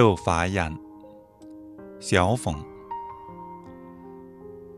[0.00, 0.74] 后花园，
[2.00, 2.54] 小凤。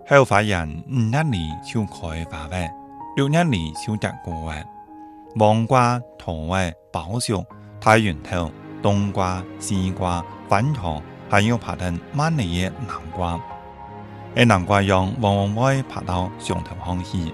[0.09, 2.69] 后花园五月里就开花呗，
[3.15, 4.67] 六月里就结果哎。
[5.39, 7.47] 黄瓜、桃哎、包熟、
[7.81, 8.51] 太云头、
[8.83, 11.01] 冬瓜、西瓜、番茄，
[11.31, 13.41] 还有爬藤满地的南瓜。
[14.35, 17.33] 而南瓜秧往往会爬到上头上去，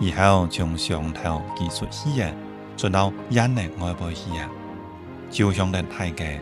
[0.00, 2.30] 然后从上头挤出去啊，
[2.76, 4.50] 出到眼内外部去啊，
[5.30, 6.38] 就像得太嘅。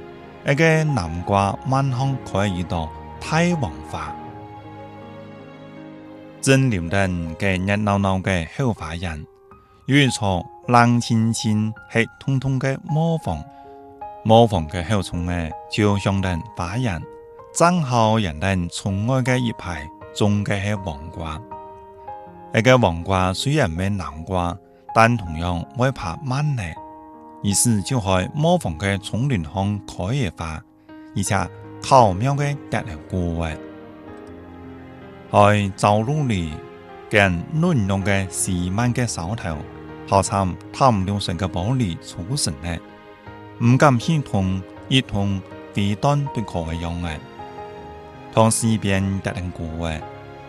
[0.46, 2.88] 一个南瓜满腔可以遇到
[3.20, 4.14] 太王花，
[6.40, 9.22] 正流登嘅热闹闹嘅后花园，
[9.84, 13.44] 有一座冷清清、黑通通嘅磨房，
[14.24, 17.00] 磨房嘅后窗呢，就像得花园，
[17.54, 21.38] 正好人哋窗外嘅一排种嘅系黄瓜。
[22.54, 24.56] 一个黄瓜虽然没南瓜，
[24.94, 26.62] 但同样会爬满呢。
[27.42, 30.62] 于是就喺磨房嘅丛林上开野花，
[31.16, 33.56] 而且巧妙嘅搭嚟过位。
[35.30, 36.52] 喺走路里，
[37.08, 39.56] 跟暖浓嘅细慢嘅手头，
[40.06, 42.76] 好参探流水嘅玻璃出神呢，
[43.64, 45.40] 唔敢先同一同
[45.72, 47.16] 飞端对抗嘅样嘅，
[48.34, 49.98] 同时一边搭嚟过位，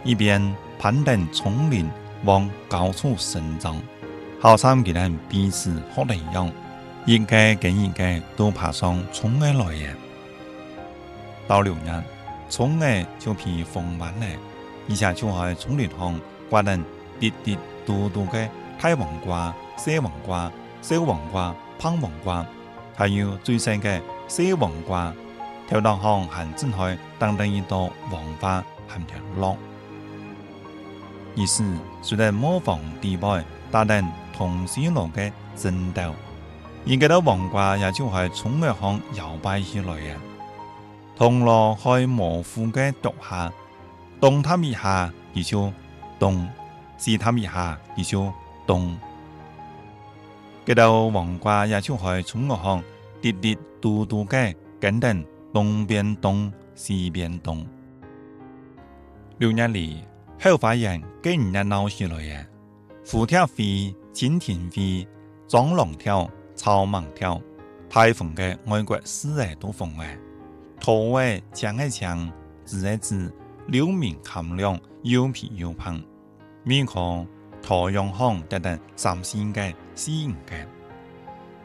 [0.03, 1.89] 一边攀登丛林
[2.25, 3.81] 往高处生长，
[4.41, 6.51] 好参佢哋彼此学嚟样。
[7.05, 9.89] 一个跟一个都爬上葱的来呀。
[11.47, 12.03] 到六年，
[12.47, 14.25] 葱儿就披丰满了，
[14.87, 16.77] 一下就喺葱里上挂得
[17.19, 18.47] 滴滴嘟嘟的
[18.79, 22.45] 大黄瓜、小黄瓜、小黄瓜、胖黄瓜，
[22.95, 25.13] 还有最细的小黄瓜。
[25.67, 29.57] 条道上还正喺等等一朵黄花含条落。
[31.35, 31.63] 于是
[32.01, 36.13] 就在磨坊地外打等同西路的争斗。
[36.83, 40.15] 现今的黄瓜也就系从物行摇摆起来嘅。
[41.15, 43.53] 铜锣开模糊嘅读下，
[44.19, 45.71] 动它一下，而就
[46.17, 46.47] 动；
[46.97, 48.33] 试它一下，而就
[48.65, 48.97] 动。
[50.65, 52.83] 今到黄瓜也就系从物行
[53.21, 57.63] 滴滴嘟嘟嘅，跟等东边动，西边动。
[59.37, 60.03] 六年里，
[60.41, 62.45] 后发现跟人闹起来嘅，
[63.05, 65.07] 虎跳飞，蜻蜓飞，
[65.47, 66.27] 蟑螂跳。
[66.61, 67.41] 草蜢跳，
[67.89, 70.15] 台风嘅外国四诶都风诶，
[70.79, 72.31] 土诶强诶强，
[72.63, 73.33] 直诶直，
[73.65, 75.99] 流面含量又皮又胖，
[76.63, 77.27] 面孔
[77.63, 80.63] 太阳红等等三星嘅吸引嘅，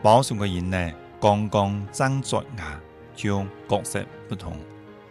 [0.02, 2.80] 包上嘅人呢，刚刚张着牙，
[3.14, 4.56] 就角色不同，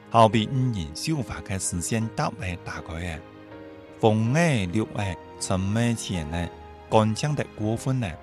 [0.10, 3.22] 好比五人绣花嘅视线特别打开诶，
[4.00, 6.50] 风诶绿诶沉诶浅诶，
[6.90, 8.18] 干净得过分诶。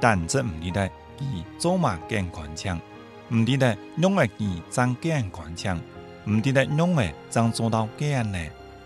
[0.00, 0.86] 但这唔理得
[1.18, 2.80] 佢做嘛更干净，
[3.28, 5.80] 唔理得用嘅佢怎更干净，
[6.24, 8.38] 唔理得用嘅怎做到更呢？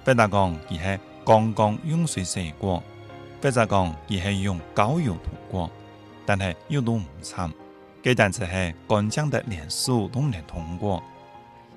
[0.04, 2.82] 或者讲佢系刚刚用水洗过，
[3.42, 5.70] 或者讲佢系用膏油涂过，
[6.24, 7.52] 但系又都唔惨，
[8.02, 11.02] 佢但只系干净得连手都唔能通过。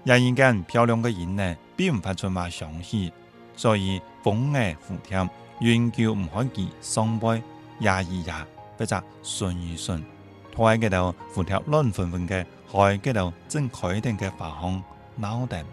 [0.03, 3.11] 人应该漂亮嘅人呢，并唔发出嘛相喜，
[3.55, 7.41] 所以风嘅蝴蝶，永久唔可以双倍
[7.81, 8.47] 压一压。
[8.81, 10.03] 或者顺一顺，
[10.51, 14.83] 拖喺嗰度蝴蝶乱纷纷嘅，喺嗰度正开定嘅花香
[15.17, 15.63] 闹定。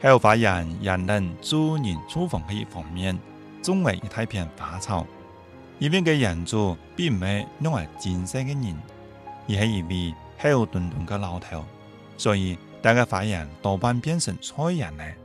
[0.00, 3.18] 后花园人人住人厨房嘅一方面，
[3.60, 5.04] 种为一大片花草。
[5.80, 8.76] 因为嘅人主并唔系用嚟建设嘅人，
[9.48, 11.64] 而系一位厚墩墩嘅老头，
[12.16, 15.16] 所以大家花园多半变成菜人咧。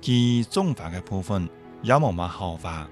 [0.00, 1.48] 其种花嘅部分
[1.82, 2.86] 有冇乜好花，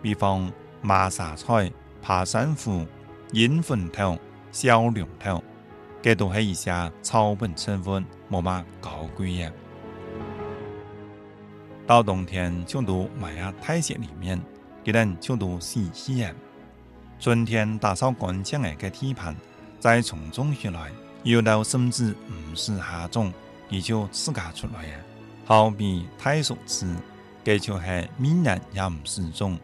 [0.00, 0.48] 比方。
[0.80, 2.86] 马沙菜、爬山虎、
[3.32, 4.18] 银粉头、
[4.52, 5.42] 小龙头，
[6.00, 9.52] 这都系一些草本成分，冇乜高贵嘅。
[11.86, 14.40] 到冬天就都埋喺台阶里面，
[14.84, 16.32] 佢哋就都洗洗嘅。
[17.18, 19.34] 春天打扫干净嘅个地盘，
[19.80, 20.92] 再从种起来，
[21.24, 23.32] 有到甚至唔是下种，
[23.70, 24.92] 佢就自家出来嘅。
[25.44, 26.86] 好比太熟子，
[27.44, 29.58] 佢就系明日也唔是种。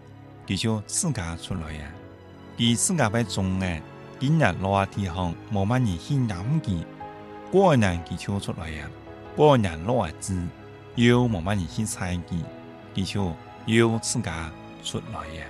[0.46, 1.90] 佢就自家出来呀，
[2.56, 3.80] 伫自家被种的，
[4.20, 6.84] 今日落地方冇乜人去养佢，
[7.50, 8.88] 过年佢就出来呀，
[9.34, 10.40] 过年落子
[10.94, 12.44] 又冇乜人去采佢，
[12.94, 13.32] 佢就
[13.66, 14.50] 又自家
[14.82, 15.46] 出来呀。